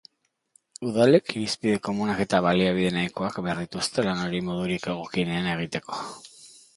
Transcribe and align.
Udalek 0.91 1.33
irizpide 1.33 1.75
komunak 1.87 2.23
eta 2.25 2.39
baliabide 2.45 2.91
nahikoak 2.95 3.37
behar 3.49 3.61
dituzte 3.65 4.07
lan 4.07 4.23
hori 4.23 4.41
modurik 4.49 4.89
egokienean 4.95 5.51
egiteko. 5.57 6.01